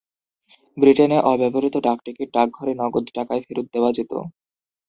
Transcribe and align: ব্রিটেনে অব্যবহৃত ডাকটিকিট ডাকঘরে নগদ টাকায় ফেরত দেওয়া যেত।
ব্রিটেনে 0.77 1.17
অব্যবহৃত 1.31 1.75
ডাকটিকিট 1.87 2.27
ডাকঘরে 2.33 2.73
নগদ 2.81 3.05
টাকায় 3.17 3.41
ফেরত 3.45 3.67
দেওয়া 3.73 3.91
যেত। 3.93 4.11